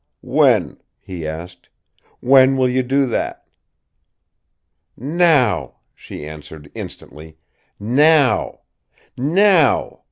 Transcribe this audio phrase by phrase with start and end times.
[0.23, 1.69] "When?" he asked.
[2.21, 3.45] "When will you do that?"
[4.97, 7.37] "Now," she answered instantly.
[7.79, 8.61] "Now!
[9.15, 9.99] Now!